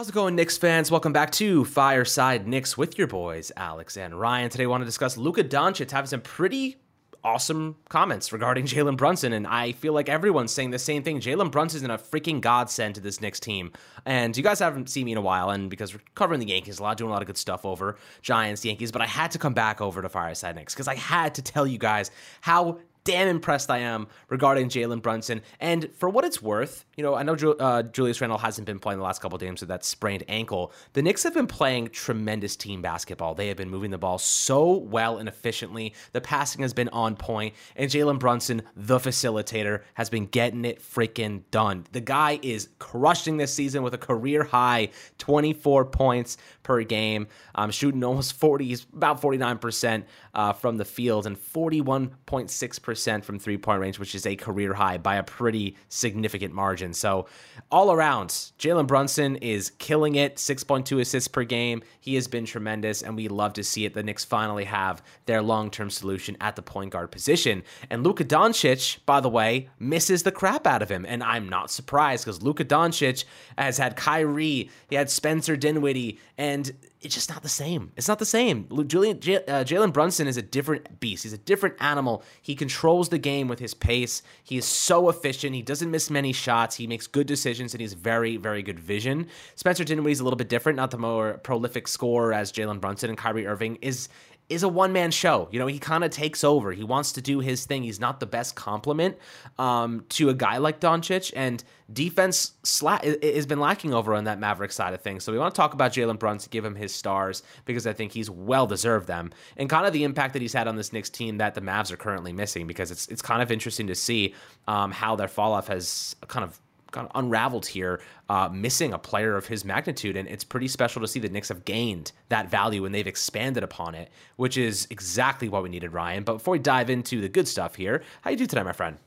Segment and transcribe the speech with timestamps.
[0.00, 0.90] How's it going, Knicks fans?
[0.90, 4.48] Welcome back to Fireside Knicks with your boys, Alex and Ryan.
[4.48, 6.78] Today, I want to discuss Luka Doncic having some pretty
[7.22, 11.20] awesome comments regarding Jalen Brunson, and I feel like everyone's saying the same thing.
[11.20, 13.72] Jalen Brunson's in a freaking godsend to this Knicks team,
[14.06, 16.78] and you guys haven't seen me in a while, and because we're covering the Yankees
[16.78, 19.38] a lot, doing a lot of good stuff over Giants, Yankees, but I had to
[19.38, 23.28] come back over to Fireside Knicks because I had to tell you guys how damn
[23.28, 25.42] impressed I am regarding Jalen Brunson.
[25.58, 28.98] And for what it's worth, you know, I know uh, Julius Randle hasn't been playing
[28.98, 30.72] the last couple games with that sprained ankle.
[30.92, 33.34] The Knicks have been playing tremendous team basketball.
[33.34, 35.94] They have been moving the ball so well and efficiently.
[36.12, 40.80] The passing has been on point, and Jalen Brunson, the facilitator, has been getting it
[40.80, 41.86] freaking done.
[41.92, 47.70] The guy is crushing this season with a career high 24 points per game, um,
[47.70, 50.04] shooting almost 40, about 49%
[50.34, 54.98] uh, from the field and 41.6% from three point range, which is a career high
[54.98, 56.92] by a pretty significant margin.
[56.94, 57.26] So,
[57.70, 61.82] all around, Jalen Brunson is killing it 6.2 assists per game.
[62.00, 63.94] He has been tremendous, and we love to see it.
[63.94, 67.62] The Knicks finally have their long term solution at the point guard position.
[67.90, 71.04] And Luka Doncic, by the way, misses the crap out of him.
[71.06, 73.24] And I'm not surprised because Luka Doncic
[73.56, 77.92] has had Kyrie, he had Spencer Dinwiddie, and it's just not the same.
[77.96, 78.66] It's not the same.
[78.86, 81.22] Julian uh, Jalen Brunson is a different beast.
[81.22, 82.22] He's a different animal.
[82.42, 84.22] He controls the game with his pace.
[84.42, 85.54] He is so efficient.
[85.54, 86.76] He doesn't miss many shots.
[86.76, 89.26] He makes good decisions and he's very, very good vision.
[89.54, 93.18] Spencer Dinwiddie's a little bit different, not the more prolific scorer as Jalen Brunson and
[93.18, 94.08] Kyrie Irving is
[94.50, 95.48] is a one man show.
[95.52, 96.72] You know, he kind of takes over.
[96.72, 97.84] He wants to do his thing.
[97.84, 99.16] He's not the best complement
[99.58, 104.38] um, to a guy like Doncic, and defense sla- has been lacking over on that
[104.38, 105.24] Maverick side of things.
[105.24, 108.12] So we want to talk about Jalen Brunson, give him his stars because I think
[108.12, 111.10] he's well deserved them, and kind of the impact that he's had on this Knicks
[111.10, 112.66] team that the Mavs are currently missing.
[112.66, 114.34] Because it's it's kind of interesting to see
[114.66, 118.98] um, how their fall off has kind of kind of unraveled here, uh, missing a
[118.98, 120.16] player of his magnitude.
[120.16, 123.62] And it's pretty special to see the Knicks have gained that value and they've expanded
[123.62, 126.24] upon it, which is exactly what we needed, Ryan.
[126.24, 128.98] But before we dive into the good stuff here, how you do today, my friend?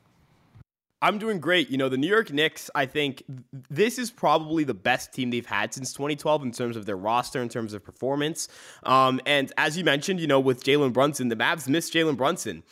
[1.03, 1.69] I'm doing great.
[1.69, 3.23] You know, the New York Knicks, I think
[3.69, 7.41] this is probably the best team they've had since 2012 in terms of their roster,
[7.41, 8.47] in terms of performance.
[8.83, 12.63] Um, and as you mentioned, you know, with Jalen Brunson, the Mavs missed Jalen Brunson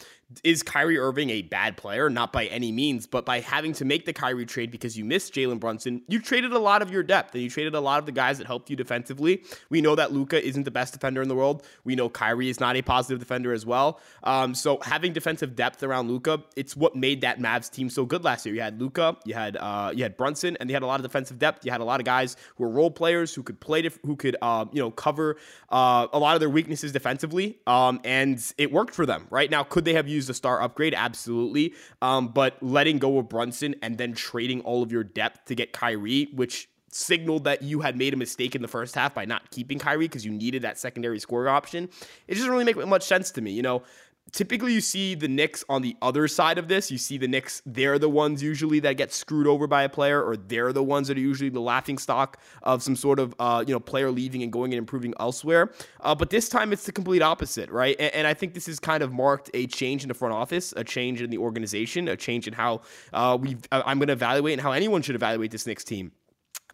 [0.44, 2.10] is Kyrie Irving a bad player?
[2.10, 5.34] Not by any means, but by having to make the Kyrie trade because you missed
[5.34, 8.06] Jalen Brunson, you traded a lot of your depth and you traded a lot of
[8.06, 9.44] the guys that helped you defensively.
[9.70, 11.66] We know that Luka isn't the best defender in the world.
[11.84, 14.00] We know Kyrie is not a positive defender as well.
[14.24, 18.24] Um, so having defensive depth around Luka, it's what made that Mavs team so good
[18.24, 18.56] last year.
[18.56, 21.04] You had Luka, you had uh, you had Brunson, and they had a lot of
[21.04, 21.66] defensive depth.
[21.66, 24.16] You had a lot of guys who were role players who could play, def- who
[24.16, 25.38] could uh, you know cover
[25.70, 29.28] uh, a lot of their weaknesses defensively, um, and it worked for them.
[29.30, 31.74] Right now, could they have used a star upgrade, absolutely.
[32.02, 35.74] Um, but letting go of Brunson and then trading all of your depth to get
[35.74, 39.50] Kyrie, which signaled that you had made a mistake in the first half by not
[39.52, 41.90] keeping Kyrie because you needed that secondary scoring option.
[42.28, 43.52] It doesn't really make much sense to me.
[43.52, 43.84] You know,
[44.32, 46.92] typically you see the Knicks on the other side of this.
[46.92, 50.22] You see the Knicks, they're the ones usually that get screwed over by a player,
[50.24, 53.64] or they're the ones that are usually the laughing stock of some sort of uh,
[53.66, 55.72] you know player leaving and going and improving elsewhere.
[56.02, 57.96] Uh, but this time it's the complete opposite, right?
[58.00, 60.74] And, and, I think this has kind of marked a change in the front office,
[60.78, 62.82] a change in the organization, a change in how
[63.14, 66.12] uh, we I'm going to evaluate and how anyone should evaluate this Knicks team.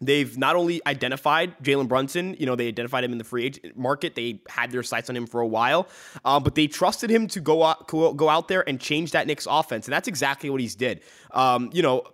[0.00, 3.76] They've not only identified Jalen Brunson, you know, they identified him in the free agent
[3.76, 4.14] market.
[4.14, 5.88] They had their sights on him for a while,
[6.24, 9.46] uh, but they trusted him to go out, go out there and change that Knicks
[9.48, 11.02] offense, and that's exactly what he's did.
[11.32, 12.04] Um, you know,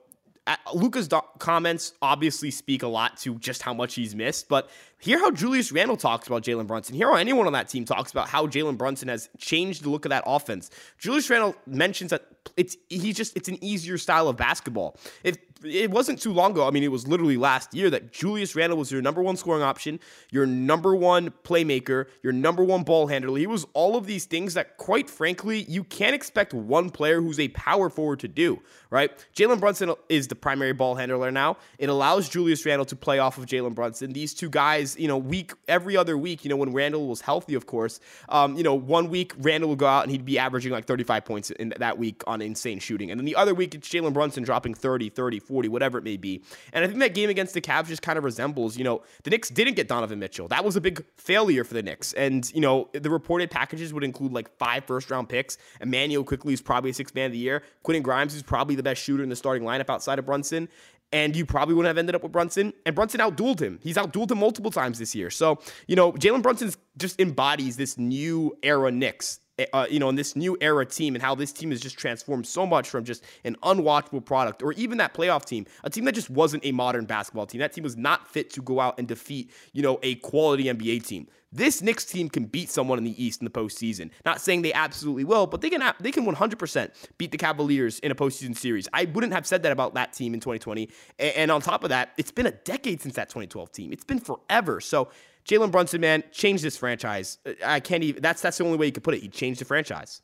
[0.74, 4.68] Luka's do- comments obviously speak a lot to just how much he's missed, but
[4.98, 6.94] hear how Julius Randle talks about Jalen Brunson.
[6.94, 10.04] Hear how anyone on that team talks about how Jalen Brunson has changed the look
[10.04, 10.70] of that offense.
[10.98, 12.26] Julius Randle mentions that
[12.56, 14.97] it's he's just it's an easier style of basketball.
[15.22, 16.66] If it wasn't too long ago.
[16.66, 19.62] I mean, it was literally last year that Julius Randle was your number one scoring
[19.62, 19.99] option,
[20.31, 23.38] your number one playmaker, your number one ball handler.
[23.38, 27.41] He was all of these things that, quite frankly, you can't expect one player who's
[27.41, 29.11] a power forward to do, right?
[29.35, 31.56] Jalen Brunson is the primary ball handler now.
[31.79, 34.12] It allows Julius Randle to play off of Jalen Brunson.
[34.12, 37.55] These two guys, you know, week every other week, you know, when Randle was healthy,
[37.55, 40.73] of course, um, you know, one week Randle would go out and he'd be averaging
[40.73, 43.10] like 35 points in that week on insane shooting.
[43.10, 45.54] And then the other week, it's Jalen Brunson dropping 30, 30, 40.
[45.54, 46.42] 40, whatever it may be.
[46.72, 49.31] And I think that game against the Cavs just kind of resembles, you know, the
[49.31, 50.48] Knicks didn't get Donovan Mitchell.
[50.48, 52.12] That was a big failure for the Knicks.
[52.14, 55.56] And, you know, the reported packages would include like five first round picks.
[55.81, 57.62] Immanuel Quickley is probably a six man of the year.
[57.84, 60.69] Quentin Grimes is probably the best shooter in the starting lineup outside of Brunson
[61.12, 62.72] and you probably wouldn't have ended up with Brunson.
[62.84, 63.78] And Brunson outdueled him.
[63.80, 65.30] He's outdueled him multiple times this year.
[65.30, 69.38] So, you know, Jalen Brunson just embodies this new era Knicks
[69.72, 72.46] uh, you know, in this new era team and how this team has just transformed
[72.46, 76.14] so much from just an unwatchable product or even that playoff team, a team that
[76.14, 77.60] just wasn't a modern basketball team.
[77.60, 81.06] That team was not fit to go out and defeat, you know, a quality NBA
[81.06, 81.28] team.
[81.54, 84.10] This Knicks team can beat someone in the East in the postseason.
[84.24, 88.10] Not saying they absolutely will, but they can they can 100% beat the Cavaliers in
[88.10, 88.88] a postseason series.
[88.92, 90.90] I wouldn't have said that about that team in 2020.
[91.20, 93.92] And on top of that, it's been a decade since that 2012 team.
[93.92, 94.80] It's been forever.
[94.80, 95.10] So
[95.46, 97.38] Jalen Brunson, man, changed this franchise.
[97.64, 98.23] I can't even.
[98.23, 99.20] That's that's the only way you could put it.
[99.20, 100.23] He changed the franchise.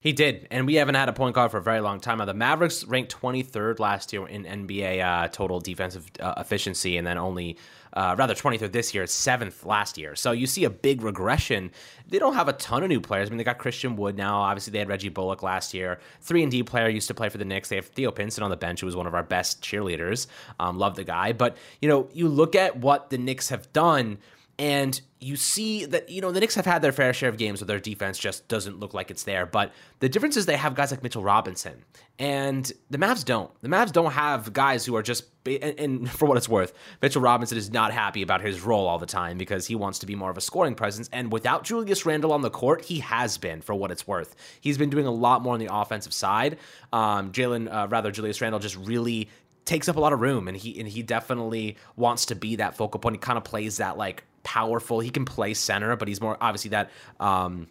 [0.00, 2.24] He did, and we haven't had a point guard for a very long time now.
[2.24, 7.18] The Mavericks ranked 23rd last year in NBA uh, total defensive uh, efficiency, and then
[7.18, 7.58] only
[7.92, 10.14] uh, rather 23rd this year, seventh last year.
[10.14, 11.70] So you see a big regression.
[12.06, 13.28] They don't have a ton of new players.
[13.28, 14.40] I mean, they got Christian Wood now.
[14.40, 16.00] Obviously, they had Reggie Bullock last year.
[16.20, 17.68] Three and D player used to play for the Knicks.
[17.68, 20.26] They have Theo Pinson on the bench, who was one of our best cheerleaders.
[20.60, 24.18] Um, love the guy, but you know, you look at what the Knicks have done
[24.58, 27.60] and you see that, you know, the Knicks have had their fair share of games
[27.60, 29.46] where their defense just doesn't look like it's there.
[29.46, 31.84] But the difference is they have guys like Mitchell Robinson.
[32.20, 33.50] And the Mavs don't.
[33.60, 36.72] The Mavs don't have guys who are just, and, for what it's worth,
[37.02, 40.06] Mitchell Robinson is not happy about his role all the time because he wants to
[40.06, 41.08] be more of a scoring presence.
[41.12, 44.36] And without Julius Randle on the court, he has been, for what it's worth.
[44.60, 46.58] He's been doing a lot more on the offensive side.
[46.92, 49.28] Um, Jalen, uh, rather, Julius Randle just really
[49.64, 52.74] takes up a lot of room and he and he definitely wants to be that
[52.74, 53.16] focal point.
[53.16, 55.00] He kind of plays that like powerful.
[55.00, 56.90] He can play center, but he's more obviously that
[57.20, 57.68] um,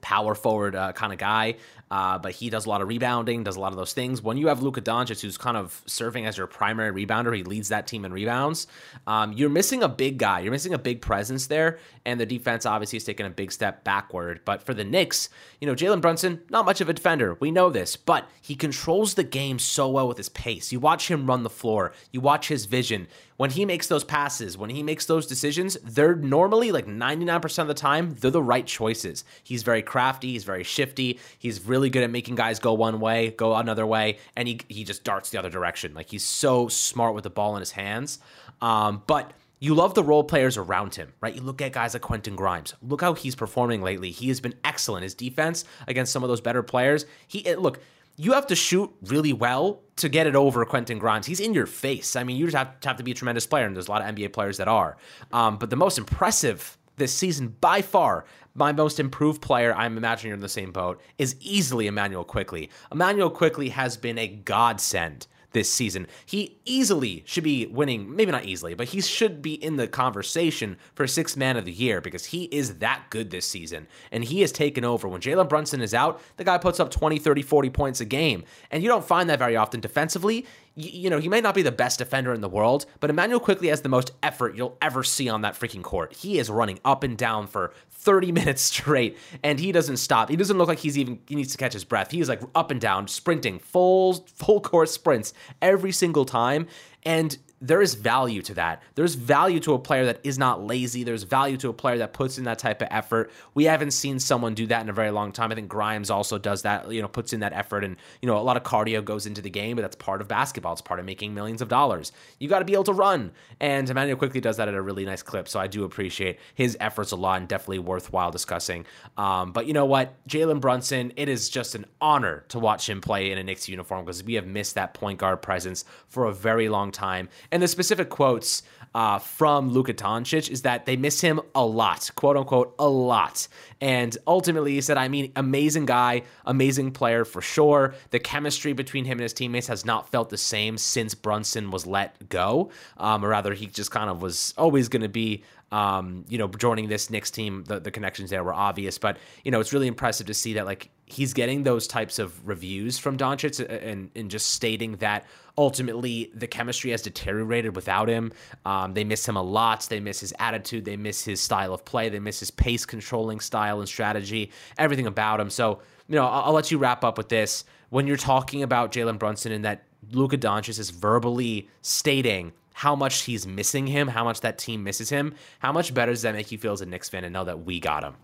[0.00, 1.56] power forward uh, kind of guy.
[1.88, 4.20] Uh, but he does a lot of rebounding, does a lot of those things.
[4.20, 7.68] When you have Luka Doncic, who's kind of serving as your primary rebounder, he leads
[7.68, 8.66] that team in rebounds.
[9.06, 10.40] Um, you're missing a big guy.
[10.40, 13.84] You're missing a big presence there, and the defense obviously has taken a big step
[13.84, 14.40] backward.
[14.44, 15.28] But for the Knicks,
[15.60, 17.36] you know, Jalen Brunson, not much of a defender.
[17.38, 20.72] We know this, but he controls the game so well with his pace.
[20.72, 21.92] You watch him run the floor.
[22.10, 23.06] You watch his vision
[23.36, 27.68] when he makes those passes, when he makes those decisions, they're normally like 99% of
[27.68, 29.24] the time, they're the right choices.
[29.42, 33.30] He's very crafty, he's very shifty, he's really good at making guys go one way,
[33.30, 35.94] go another way, and he, he just darts the other direction.
[35.94, 38.18] Like he's so smart with the ball in his hands.
[38.60, 41.34] Um, but you love the role players around him, right?
[41.34, 42.74] You look at guys like Quentin Grimes.
[42.82, 44.10] Look how he's performing lately.
[44.10, 45.02] He has been excellent.
[45.02, 47.06] His defense against some of those better players.
[47.26, 47.80] He look,
[48.16, 51.26] you have to shoot really well to get it over Quentin Grimes.
[51.26, 52.16] He's in your face.
[52.16, 53.90] I mean, you just have to, have to be a tremendous player, and there's a
[53.90, 54.96] lot of NBA players that are.
[55.32, 60.30] Um, but the most impressive this season, by far, my most improved player, I'm imagining
[60.30, 65.26] you're in the same boat, is easily Immanuel Quickley Immanuel Quickley has been a godsend
[65.56, 66.06] this season.
[66.26, 70.76] He easily should be winning, maybe not easily, but he should be in the conversation
[70.94, 73.86] for sixth man of the year because he is that good this season.
[74.12, 75.08] And he has taken over.
[75.08, 78.44] When Jalen Brunson is out, the guy puts up 20, 30, 40 points a game.
[78.70, 80.44] And you don't find that very often defensively
[80.76, 83.68] you know, he may not be the best defender in the world, but Immanuel Quickley
[83.68, 86.12] has the most effort you'll ever see on that freaking court.
[86.12, 90.28] He is running up and down for 30 minutes straight, and he doesn't stop.
[90.28, 92.10] He doesn't look like he's even he needs to catch his breath.
[92.10, 95.32] He is like up and down, sprinting, full full course sprints
[95.62, 96.66] every single time.
[97.04, 98.82] And there is value to that.
[98.96, 101.04] There's value to a player that is not lazy.
[101.04, 103.30] There's value to a player that puts in that type of effort.
[103.54, 105.50] We haven't seen someone do that in a very long time.
[105.50, 108.36] I think Grimes also does that, you know, puts in that effort and, you know,
[108.36, 110.74] a lot of cardio goes into the game, but that's part of basketball.
[110.74, 112.12] It's part of making millions of dollars.
[112.38, 113.32] You got to be able to run.
[113.58, 115.48] And Immanuel Quickley does that at a really nice clip.
[115.48, 118.84] So I do appreciate his efforts a lot and definitely worthwhile discussing.
[119.16, 120.14] Um, but you know what?
[120.28, 124.04] Jalen Brunson, it is just an honor to watch him play in a Knicks uniform
[124.04, 127.30] because we have missed that point guard presence for a very long time.
[127.50, 128.62] And the specific quotes
[128.94, 133.46] uh, from Luka Doncic is that they miss him a lot, quote unquote, a lot.
[133.80, 137.94] And ultimately, he said, I mean, amazing guy, amazing player for sure.
[138.10, 141.86] The chemistry between him and his teammates has not felt the same since Brunson was
[141.86, 142.70] let go.
[142.96, 146.48] Um, or rather, he just kind of was always going to be um, you know,
[146.48, 148.98] joining this Knicks team, the, the connections there were obvious.
[148.98, 152.46] But, you know, it's really impressive to see that, like, he's getting those types of
[152.46, 155.24] reviews from Doncic and, and just stating that
[155.56, 158.32] ultimately the chemistry has deteriorated without him.
[158.64, 159.86] Um, they miss him a lot.
[159.88, 160.84] They miss his attitude.
[160.84, 162.08] They miss his style of play.
[162.08, 165.48] They miss his pace controlling style and strategy, everything about him.
[165.48, 167.64] So, you know, I'll, I'll let you wrap up with this.
[167.90, 173.22] When you're talking about Jalen Brunson and that Luka Doncic is verbally stating how much
[173.22, 176.50] he's missing him, how much that team misses him, how much better does that make
[176.52, 178.16] you feel as a Knicks fan to know that we got him?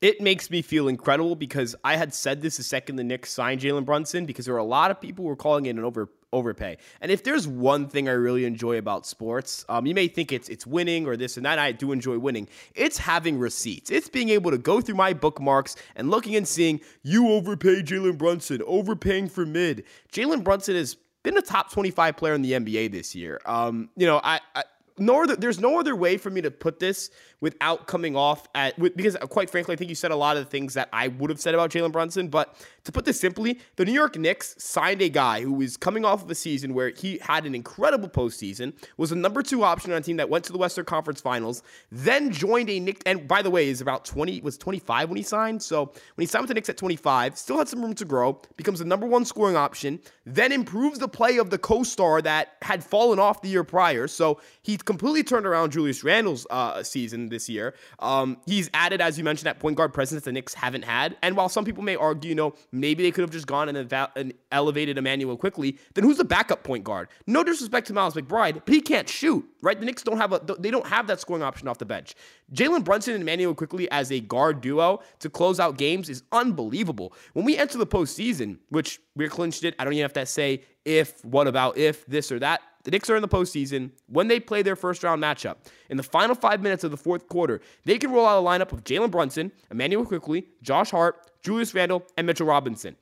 [0.00, 3.60] It makes me feel incredible because I had said this the second the Knicks signed
[3.60, 6.08] Jalen Brunson because there were a lot of people who were calling it an over
[6.32, 6.78] overpay.
[7.00, 10.48] And if there's one thing I really enjoy about sports, um, you may think it's
[10.48, 11.58] it's winning or this and that.
[11.58, 12.48] I do enjoy winning.
[12.74, 13.90] It's having receipts.
[13.90, 18.16] It's being able to go through my bookmarks and looking and seeing you overpay Jalen
[18.16, 19.84] Brunson, overpaying for mid.
[20.12, 23.38] Jalen Brunson has been a top 25 player in the NBA this year.
[23.44, 24.62] Um, you know, I, I
[25.00, 29.16] there's no other way for me to put this without coming off at with, because
[29.16, 31.30] uh, quite frankly, I think you said a lot of the things that I would
[31.30, 32.28] have said about Jalen Brunson.
[32.28, 32.54] But
[32.84, 36.22] to put this simply, the New York Knicks signed a guy who was coming off
[36.22, 39.98] of a season where he had an incredible postseason, was a number two option on
[39.98, 43.00] a team that went to the Western Conference Finals, then joined a Knicks.
[43.06, 45.62] And by the way, is about twenty was twenty five when he signed.
[45.62, 48.04] So when he signed with the Knicks at twenty five, still had some room to
[48.04, 52.56] grow, becomes the number one scoring option, then improves the play of the co-star that
[52.62, 54.06] had fallen off the year prior.
[54.08, 57.74] So he completely turned around Julius Randle's uh, season this year.
[57.98, 61.16] Um, he's added, as you mentioned, that point guard presence the Knicks haven't had.
[61.22, 63.78] And while some people may argue, you know, maybe they could have just gone and,
[63.78, 67.08] eva- and elevated Immanuel Quickley, then who's the backup point guard?
[67.26, 69.78] No disrespect to Miles McBride, but he can't shoot, right?
[69.78, 72.14] The Knicks don't have a they don't have that scoring option off the bench.
[72.52, 77.12] Jalen Brunson and Immanuel Quickley as a guard duo to close out games is unbelievable.
[77.32, 80.62] When we enter the postseason, which we're clinched it, I don't even have to say
[80.84, 82.62] if, what about if, this or that.
[82.84, 83.90] The Knicks are in the postseason.
[84.06, 85.56] When they play their first round matchup,
[85.88, 88.72] in the final five minutes of the fourth quarter, they can roll out a lineup
[88.72, 92.96] of Jalen Brunson, Immanuel Quickley, Josh Hart, Julius Randle, and Mitchell Robinson.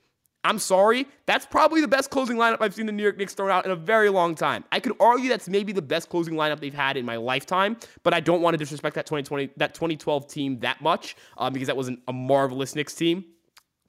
[0.45, 3.51] I'm sorry, that's probably the best closing lineup I've seen the New York Knicks throw
[3.51, 4.63] out in a very long time.
[4.71, 8.13] I could argue that's maybe the best closing lineup they've had in my lifetime, but
[8.13, 11.75] I don't want to disrespect that 2020 that 2012 team that much um, because that
[11.75, 13.25] was an, a marvelous Knicks team.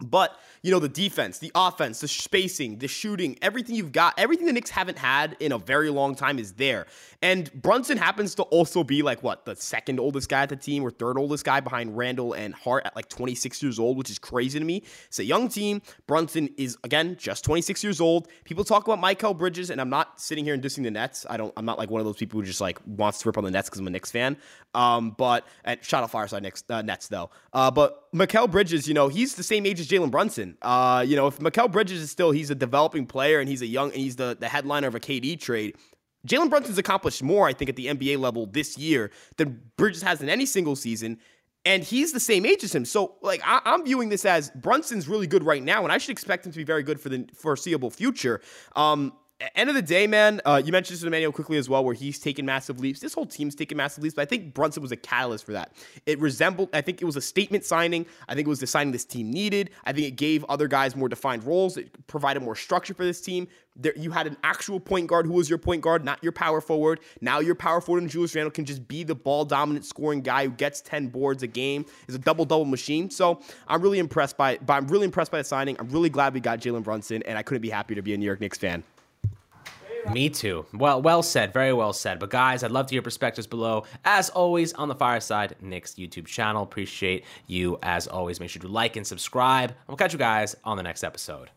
[0.02, 4.47] But, you know, the defense, the offense, the spacing, the shooting, everything you've got, everything
[4.47, 6.87] the Knicks haven't had in a very long time is there.
[7.23, 10.83] And Brunson happens to also be like what, the second oldest guy at the team
[10.83, 14.19] or third oldest guy behind Randle and Hart at like 26 years old, which is
[14.19, 14.83] crazy to me.
[15.07, 15.83] It's a young team.
[16.07, 18.28] Brunson is again just 26 years old.
[18.45, 21.26] People talk about Mikal Bridges, and I'm not sitting here and dissing the Nets.
[21.28, 23.38] I don't I'm not like one of those people who just like wants to rip
[23.38, 24.37] on the Nets because I'm a Knicks fan.
[24.75, 27.30] Um, but at shot of fireside Knicks, uh, Nets though.
[27.52, 30.57] Uh, but Mikal Bridges, you know, he's the same age as Jalen Brunson.
[30.62, 33.67] Uh, you know, if Mikal Bridges is still he's a developing player and he's a
[33.67, 35.76] young and he's the, the headliner of a KD trade,
[36.26, 40.21] Jalen Brunson's accomplished more, I think, at the NBA level this year than Bridges has
[40.21, 41.19] in any single season.
[41.64, 42.87] And he's the same age as him.
[42.87, 46.12] So, like, I, am viewing this as Brunson's really good right now, and I should
[46.12, 48.40] expect him to be very good for the foreseeable future.
[48.76, 49.12] Um,
[49.54, 51.94] end of the day, man, uh, you mentioned this with Immanuel Quickley as well, where
[51.94, 53.00] he's taken massive leaps.
[53.00, 55.73] This whole team's taken massive leaps, but I think Brunson was a catalyst for that.
[56.06, 58.06] It resembled, I think it was a statement signing.
[58.28, 59.70] I think it was the signing this team needed.
[59.85, 61.76] I think it gave other guys more defined roles.
[61.76, 63.49] It provided more structure for this team.
[63.76, 66.61] There, you had an actual point guard who was your point guard, not your power
[66.61, 67.00] forward.
[67.20, 70.44] Now your power forward and Julius Randle can just be the ball dominant scoring guy
[70.44, 73.09] who gets 10 boards a game, is a double double machine.
[73.11, 75.76] So I'm really impressed by, by I'm really impressed by the signing.
[75.78, 78.18] I'm really glad we got Jalen Brunson, and I couldn't be happier to be a
[78.18, 78.82] New York Knicks fan.
[80.12, 80.66] Me too.
[80.73, 81.52] Well, well said.
[81.52, 82.19] Very well said.
[82.19, 83.85] But guys, I'd love to hear perspectives below.
[84.04, 86.62] As always, on the Fireside Knicks YouTube channel.
[86.62, 88.40] Appreciate you as always.
[88.40, 89.75] Make sure to like and subscribe.
[89.87, 91.50] We'll catch you guys on the next episode.